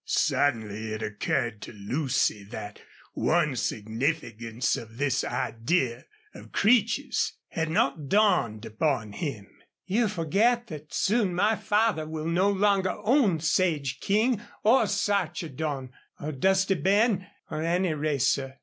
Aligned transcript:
Suddenly 0.03 0.93
it 0.93 1.03
occurred 1.03 1.61
to 1.61 1.71
Lucy 1.73 2.43
that 2.45 2.81
one 3.13 3.55
significance 3.55 4.75
of 4.75 4.97
this 4.97 5.23
idea 5.23 6.05
of 6.33 6.51
Creech's 6.51 7.33
had 7.49 7.69
not 7.69 8.09
dawned 8.09 8.65
upon 8.65 9.11
him. 9.13 9.45
"You 9.85 10.07
forget 10.07 10.65
that 10.69 10.91
soon 10.91 11.35
my 11.35 11.55
father 11.55 12.07
will 12.07 12.25
no 12.27 12.49
longer 12.49 12.95
own 13.03 13.41
Sage 13.41 13.99
King 13.99 14.41
or 14.63 14.87
Sarchedon 14.87 15.91
or 16.19 16.31
Dusty 16.31 16.73
Ben 16.73 17.27
or 17.51 17.61
any 17.61 17.93
racer. 17.93 18.55